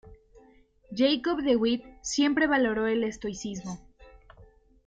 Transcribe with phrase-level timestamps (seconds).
[0.89, 3.79] Jacob de Witt siempre valoró el estoicismo.